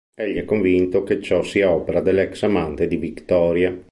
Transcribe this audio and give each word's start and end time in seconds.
Egli 0.15 0.39
è 0.39 0.45
convinto 0.45 1.03
che 1.03 1.21
ciò 1.21 1.43
sia 1.43 1.69
opera 1.69 2.01
dell'ex 2.01 2.41
amante 2.41 2.87
di 2.87 2.95
Victoria. 2.97 3.79